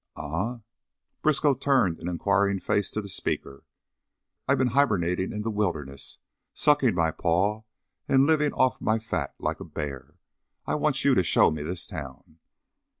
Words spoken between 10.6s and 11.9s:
I want you to shown me this